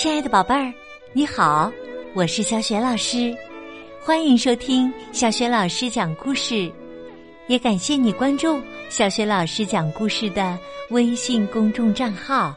[0.00, 0.72] 亲爱的宝贝儿，
[1.12, 1.70] 你好，
[2.14, 3.36] 我是小雪老师，
[4.02, 6.72] 欢迎收听小雪老师讲故事，
[7.48, 8.58] 也感谢你关注
[8.88, 12.54] 小雪老师讲故事的微信公众账号。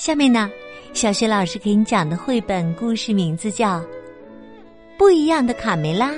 [0.00, 0.50] 下面呢，
[0.94, 3.78] 小雪老师给你讲的绘本故事名字叫
[4.96, 6.12] 《不一样的卡梅拉》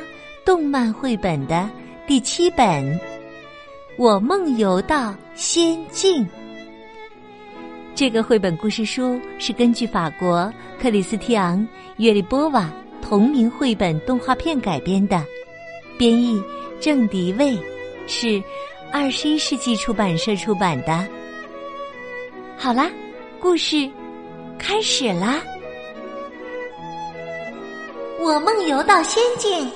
[0.45, 1.69] 动漫绘本的
[2.07, 2.67] 第七本
[3.99, 6.25] 《我梦游到仙境》。
[7.97, 11.59] 这个绘本故事书是根据法国克里斯蒂昂·
[11.97, 15.25] 约利波瓦同名绘本动画片改编的，
[15.97, 16.39] 编译
[16.79, 17.59] 郑迪卫，
[18.07, 18.43] 是
[18.93, 21.09] 二十一世纪出版社出版的。
[22.59, 22.91] 好啦，
[23.41, 23.91] 故事
[24.59, 25.41] 开始啦！
[28.21, 29.71] 我梦游到仙境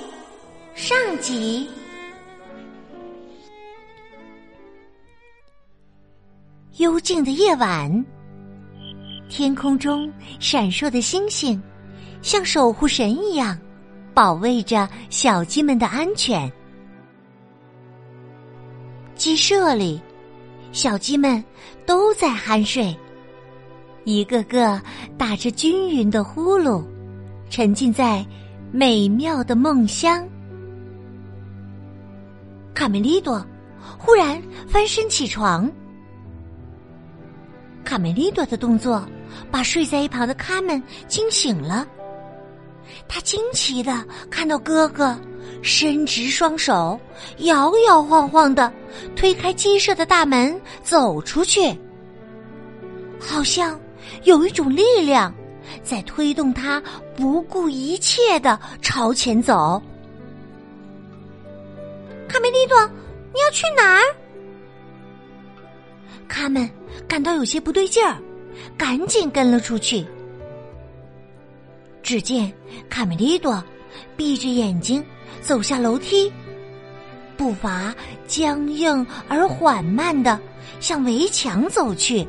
[0.74, 1.66] 上集。
[6.80, 8.06] 幽静的夜晚，
[9.28, 11.62] 天空中闪烁的星星，
[12.22, 13.58] 像守护神一样，
[14.14, 16.50] 保卫着小鸡们的安全。
[19.14, 20.00] 鸡舍里，
[20.72, 21.44] 小鸡们
[21.84, 22.96] 都在酣睡，
[24.04, 24.80] 一个个
[25.18, 26.82] 打着均匀的呼噜，
[27.50, 28.24] 沉浸在
[28.72, 30.26] 美妙的梦乡。
[32.72, 33.46] 卡梅利多
[33.98, 35.70] 忽然翻身起床。
[37.90, 39.04] 卡梅利多的动作
[39.50, 41.84] 把睡在一旁的卡门惊醒了。
[43.08, 45.18] 他惊奇的看到哥哥
[45.60, 47.00] 伸直双手，
[47.38, 48.72] 摇摇晃晃的
[49.16, 51.76] 推开鸡舍的大门走出去，
[53.18, 53.76] 好像
[54.22, 55.34] 有一种力量
[55.82, 56.80] 在推动他
[57.16, 59.82] 不顾一切的朝前走。
[62.28, 62.86] 卡梅利多，
[63.34, 64.02] 你要去哪儿？
[66.28, 66.70] 卡门
[67.08, 68.16] 感到有些不对劲儿，
[68.76, 70.06] 赶紧跟了出去。
[72.02, 72.52] 只见
[72.88, 73.62] 卡梅利多
[74.16, 75.04] 闭着眼睛
[75.40, 76.32] 走下楼梯，
[77.36, 77.94] 步伐
[78.26, 80.38] 僵硬而缓慢的
[80.80, 82.26] 向围墙走去。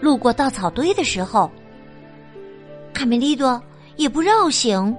[0.00, 1.50] 路过稻草堆的时候，
[2.92, 3.62] 卡梅利多
[3.96, 4.94] 也不绕行，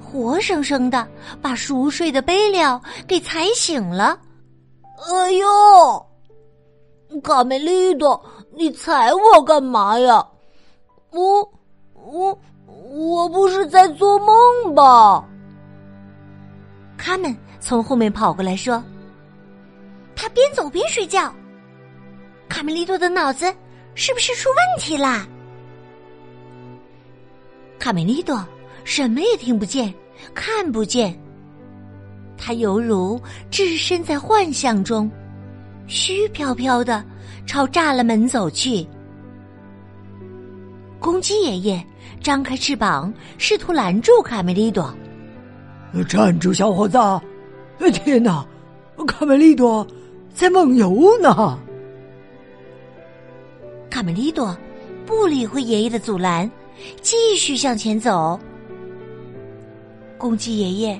[0.00, 1.06] 活生生的
[1.40, 2.58] 把熟睡的贝利
[3.06, 4.18] 给踩醒了。
[5.08, 6.06] 哎呦，
[7.20, 8.20] 卡梅利多，
[8.56, 10.26] 你踩我干嘛呀？
[11.10, 11.52] 我
[11.94, 12.38] 我
[12.90, 15.24] 我不是在做梦吧？
[16.96, 18.82] 他们从后面跑过来说
[20.16, 21.32] ：“他边走边睡觉。”
[22.48, 23.52] 卡梅利多的脑子
[23.94, 25.26] 是不是出问题啦？
[27.78, 28.42] 卡梅利多
[28.84, 29.92] 什么也听不见，
[30.34, 31.18] 看不见。
[32.36, 33.20] 他犹如
[33.50, 35.10] 置身在幻象中，
[35.92, 37.04] 虚飘飘的
[37.44, 38.86] 朝栅栏门走去。
[40.98, 41.86] 公鸡爷爷
[42.22, 44.90] 张开翅膀，试图拦住卡梅利多。
[46.08, 46.98] 站住，小伙子！
[47.92, 48.42] 天哪，
[49.06, 49.86] 卡梅利多
[50.32, 51.58] 在梦游呢！
[53.90, 54.56] 卡梅利多
[55.04, 56.50] 不理会爷爷的阻拦，
[57.02, 58.40] 继续向前走。
[60.16, 60.98] 公鸡爷爷。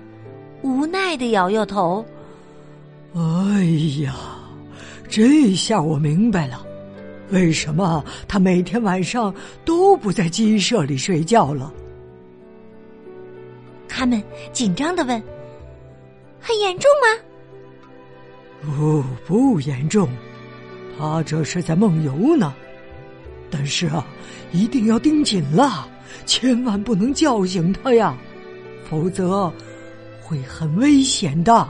[0.63, 2.05] 无奈的摇摇头。
[3.15, 3.65] 哎
[4.05, 4.15] 呀，
[5.13, 6.67] 这下我明白了，
[7.29, 11.71] 为什么他每天晚上都不在鸡舍里睡觉了。
[13.87, 14.23] 他们
[14.55, 15.23] 紧张的问
[16.41, 17.23] ：“很严重吗
[18.75, 20.09] ？”“不，不严重，
[20.99, 22.55] 他这是在梦游呢。
[23.51, 24.07] 但是啊，
[24.51, 25.87] 一定要盯紧了，
[26.25, 28.17] 千万不能叫醒他呀，
[28.89, 29.53] 否则……”
[30.25, 31.69] 会很危险的。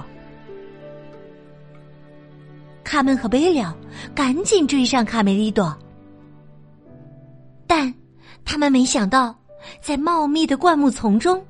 [2.93, 3.65] 卡门和贝利
[4.15, 5.75] 赶紧追上卡梅利多，
[7.67, 7.93] 但
[8.45, 9.35] 他们没想到，
[9.81, 11.43] 在茂密的灌木丛中，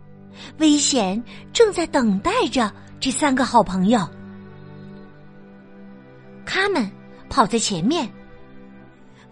[0.59, 1.21] 危险
[1.53, 4.09] 正在等待着这三个好朋友。
[6.47, 6.89] 他们
[7.29, 8.09] 跑在前面，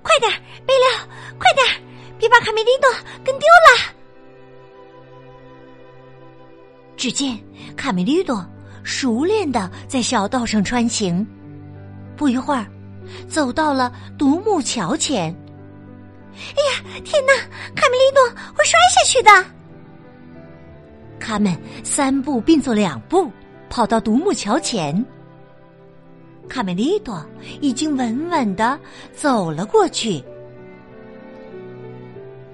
[0.03, 0.33] 快点，
[0.67, 1.09] 贝利，
[1.39, 1.65] 快点，
[2.19, 2.91] 别把卡梅利多
[3.25, 3.95] 跟丢了。
[6.97, 7.39] 只见
[7.77, 8.45] 卡梅利多
[8.83, 11.25] 熟练的在小道上穿行，
[12.21, 12.67] 不一会儿，
[13.27, 15.35] 走到了独木桥前。
[16.35, 17.33] 哎呀，天哪！
[17.75, 18.23] 卡梅利多
[18.55, 19.31] 会摔下去的。
[21.19, 23.33] 他们三步并作两步
[23.71, 25.03] 跑到独木桥前，
[26.47, 27.25] 卡梅利多
[27.63, 28.79] 已经稳稳的
[29.15, 30.23] 走了过去。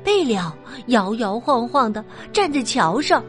[0.05, 3.21] 贝了摇摇晃晃的站在桥上。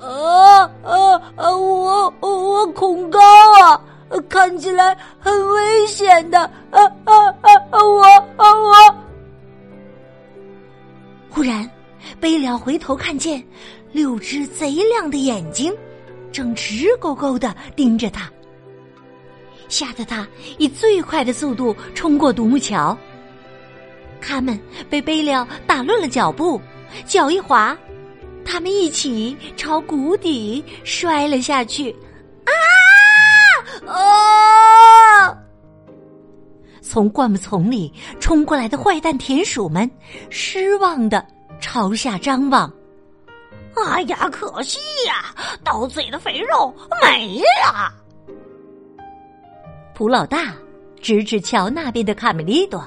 [0.00, 1.56] 啊啊啊！
[1.56, 3.20] 我我恐高
[3.62, 3.80] 啊！
[4.28, 6.38] 看起来很危险的。
[6.70, 7.50] 啊啊啊！
[7.72, 8.02] 我
[8.36, 8.94] 啊我！
[11.28, 11.68] 忽然，
[12.20, 13.42] 贝了回头看见
[13.92, 15.72] 六只贼亮的眼睛，
[16.32, 18.30] 正直勾勾的盯着他，
[19.68, 20.26] 吓得他
[20.58, 22.96] 以最快的速度冲过独木桥。
[24.20, 24.58] 他们
[24.88, 26.60] 被贝了打乱了脚步，
[27.06, 27.76] 脚一滑，
[28.44, 31.90] 他们一起朝谷底摔了下去。
[32.44, 32.52] 啊
[36.90, 39.88] 从灌木丛里冲过来的坏蛋田鼠们
[40.28, 41.24] 失望的
[41.60, 42.68] 朝下张望。
[43.76, 45.32] 哎呀，可惜呀，
[45.62, 47.94] 刀嘴的肥肉没了。
[49.94, 50.52] 普老大
[51.00, 52.84] 指指桥那边的卡梅利多。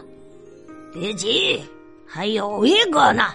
[0.92, 1.64] 别急，
[2.06, 3.34] 还有一个呢。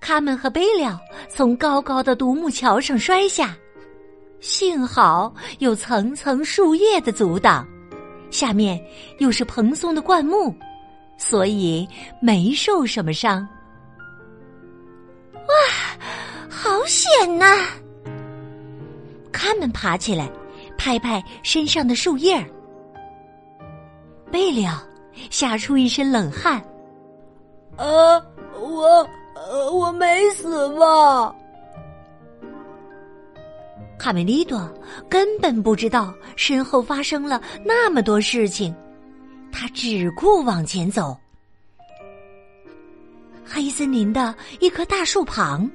[0.00, 0.98] 卡门和贝了
[1.28, 3.54] 从高高的独木桥上摔下，
[4.40, 7.64] 幸好有层层树叶的阻挡，
[8.30, 8.82] 下面
[9.18, 10.54] 又是蓬松的灌木，
[11.16, 11.88] 所以
[12.20, 13.46] 没受什么伤。
[15.34, 15.44] 哇，
[16.48, 17.44] 好险呐！
[19.32, 20.30] 他们爬起来，
[20.78, 22.44] 拍拍身上的树叶儿。
[24.30, 24.86] 贝了。
[25.28, 26.62] 吓出一身冷汗，
[27.76, 28.18] 呃，
[28.58, 31.34] 我呃我没死吧？
[34.00, 34.66] 卡梅利多
[35.10, 38.74] 根本不知道身后发生了那么多事情，
[39.52, 41.14] 他只顾往前走。
[43.44, 45.70] 黑森林的一棵大树旁，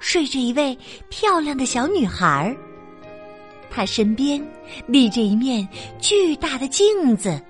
[0.00, 0.76] 睡着一位
[1.08, 2.54] 漂亮的小女孩，
[3.70, 4.44] 她身边
[4.88, 5.66] 立着一面
[6.00, 7.40] 巨大的镜子。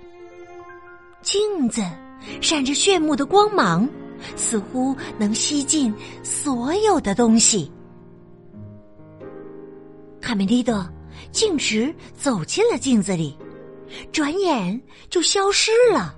[1.22, 1.82] 镜子
[2.42, 3.88] 闪着炫目的光芒，
[4.36, 7.72] 似乎能吸进所有的东西。
[10.34, 10.84] 卡梅利多
[11.30, 13.38] 径直走进了镜子里，
[14.10, 16.12] 转眼就消失了。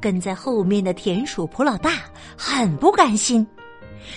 [0.00, 2.02] 跟在后面的田鼠普老大
[2.36, 3.46] 很不甘心，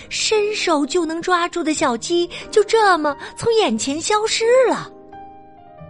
[0.08, 4.90] 伸手就能抓住的小鸡就这么从眼前消失了。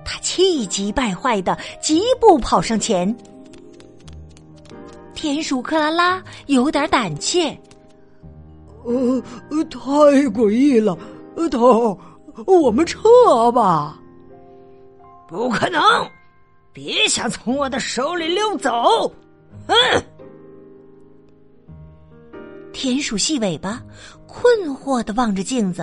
[0.04, 3.16] 他气急败坏的疾步跑上前，
[5.14, 7.58] 田鼠克拉拉有点胆怯，
[8.84, 9.22] 呃，
[9.70, 9.80] 太
[10.28, 10.98] 诡异了，
[11.50, 11.98] 头，
[12.46, 12.98] 我们撤
[13.52, 13.98] 吧。
[15.28, 15.82] 不可能，
[16.72, 19.12] 别想从我的手里溜走！
[19.68, 19.74] 哼！
[22.72, 23.82] 田鼠细尾巴
[24.26, 25.82] 困惑的望着镜子，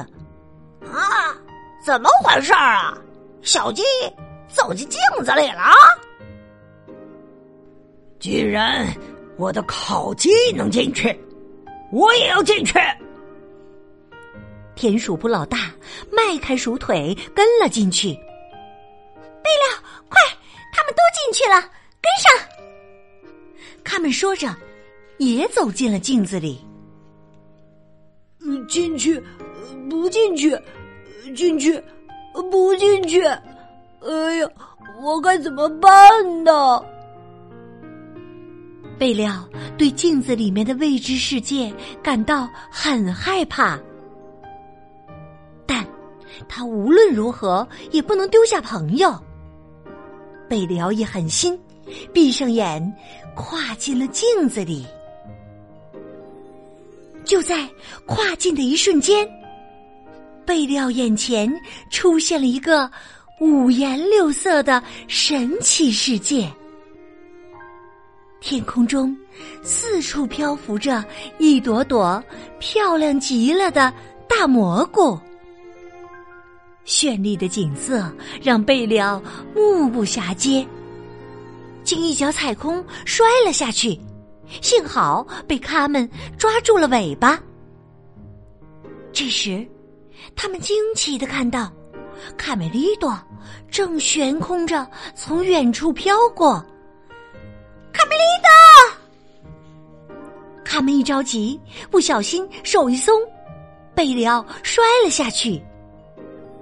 [0.92, 1.36] 啊，
[1.86, 2.98] 怎么回事啊？
[3.42, 3.84] 小鸡
[4.48, 5.62] 走进镜子里了，
[8.20, 8.86] 居然
[9.38, 11.18] 我的烤鸡能进去，
[11.92, 12.74] 我也要进去。
[14.78, 15.72] 田鼠部老大
[16.12, 18.14] 迈开鼠腿跟了进去。
[18.14, 20.18] 贝料，快，
[20.72, 21.60] 他们都进去了，
[22.00, 22.32] 跟上。
[23.84, 24.56] 他们说着，
[25.18, 26.64] 也走进了镜子里。
[28.70, 29.22] 进去，
[29.90, 30.58] 不进去，
[31.36, 31.84] 进去。
[32.52, 33.20] 不进去！
[33.24, 34.48] 哎呀，
[35.02, 35.92] 我该怎么办
[36.44, 36.80] 呢？
[39.00, 39.44] 贝料
[39.76, 41.74] 对镜子里面的未知世界
[42.04, 43.82] 感到很害怕，但
[46.48, 49.14] 他无论如何也不能丢下朋友。
[50.50, 51.60] 贝里奥一狠心，
[52.14, 52.82] 闭上眼，
[53.36, 54.86] 跨进了镜子里。
[57.26, 57.68] 就在
[58.06, 59.28] 跨进的一瞬间。
[60.46, 61.54] 贝利奥眼前
[61.92, 62.90] 出现了一个
[63.42, 66.50] 五颜六色的神奇世界，
[68.40, 69.14] 天空中
[69.62, 71.04] 四处漂浮着
[71.38, 72.24] 一朵朵
[72.60, 73.94] 漂亮极了的
[74.26, 75.20] 大蘑菇，
[76.88, 78.10] 绚丽的景色
[78.42, 79.22] 让贝利奥
[79.54, 80.66] 目不暇接，
[81.84, 84.00] 竟一脚踩空摔了下去，
[84.62, 87.40] 幸好被他们抓住了尾巴。
[89.12, 89.68] 这时。
[90.36, 91.72] 他们惊奇的看到，
[92.38, 93.18] 卡梅利多
[93.70, 96.54] 正悬空着从远处飘过。
[97.94, 100.14] 卡梅利多，
[100.66, 103.14] 他们一着急，不小心手一松，
[103.96, 105.62] 贝里奥摔了下去。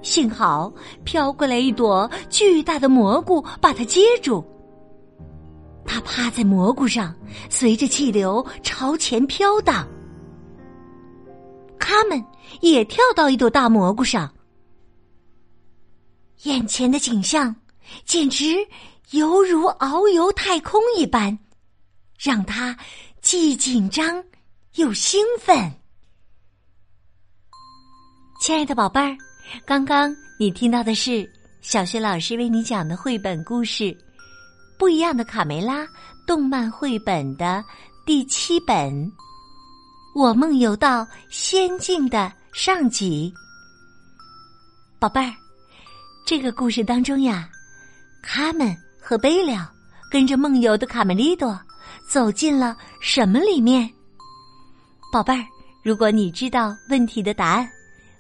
[0.06, 0.72] 幸好
[1.04, 4.46] 飘过来一朵巨大的蘑菇把它接住，
[5.84, 7.14] 他趴在蘑菇上，
[7.50, 9.86] 随着气流朝前飘荡。
[11.80, 12.24] 他们
[12.62, 14.32] 也跳到一朵大蘑菇上，
[16.44, 17.56] 眼前的景象
[18.06, 18.46] 简直
[19.10, 21.38] 犹如遨游太空一般，
[22.20, 22.78] 让他
[23.24, 24.24] 既紧张
[24.76, 25.74] 又兴奋。
[28.40, 29.18] 亲爱的宝贝儿，
[29.66, 31.30] 刚刚你听到的是
[31.62, 33.84] 小学老师为你讲的绘本故事
[34.78, 35.84] 《不一样的卡梅拉》
[36.28, 37.64] 动漫绘本的
[38.06, 38.76] 第七本
[40.16, 43.34] 《我梦游到仙境》的上集。
[45.00, 45.34] 宝贝儿，
[46.26, 47.50] 这个故事当中呀，
[48.24, 49.72] 卡门和贝了
[50.12, 51.60] 跟着梦游的卡梅利多
[52.10, 53.90] 走进了什么里面？
[55.12, 55.46] 宝贝儿，
[55.84, 57.70] 如果你知道问题的答案。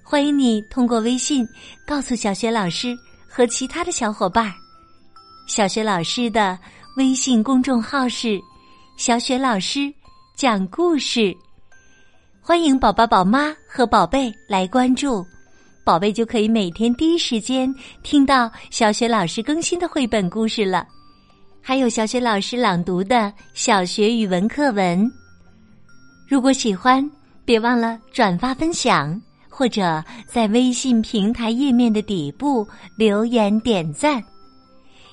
[0.07, 1.49] 欢迎你通过微信
[1.83, 2.95] 告诉小雪老师
[3.27, 4.53] 和其他的小伙伴儿。
[5.47, 6.57] 小雪老师的
[6.95, 8.39] 微信公众号是
[8.97, 9.91] “小雪老师
[10.35, 11.35] 讲故事”，
[12.39, 15.25] 欢迎宝宝、宝妈和宝贝来关注，
[15.83, 20.85] 宝贝就可以每天第一时间听到小雪老师更新的绘本故事了，
[21.63, 25.11] 还有小雪老师朗读的小学语文课文。
[26.27, 27.09] 如果喜欢，
[27.43, 29.19] 别忘了转发分享。
[29.57, 34.21] 或者在微信平台页面的底部留言点赞，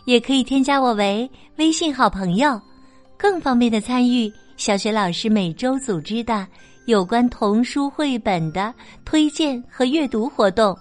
[0.04, 2.60] 也可以添加我为微信好朋友，
[3.16, 6.44] 更方便的参与小学老师每周组织的
[6.86, 10.76] 有关童书绘本的推荐和阅读活动。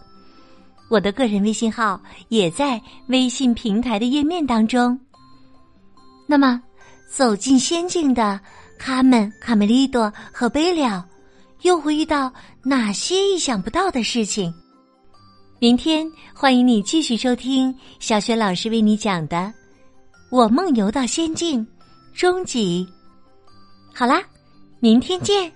[0.90, 5.00] 我的个人微信号也在微信平台的页面当中。
[6.26, 6.60] 那么，
[7.08, 8.40] 走进仙境的
[8.80, 11.06] 卡门、卡梅利多和贝了。
[11.62, 12.32] 又会遇到
[12.64, 14.54] 哪些意想不到的事情？
[15.60, 19.38] 明天欢迎你继续收听小雪老师为你讲的
[20.32, 21.66] 《我梦游到仙境》
[22.20, 22.88] 终极。
[23.94, 24.24] 好啦，
[24.80, 25.52] 明天见。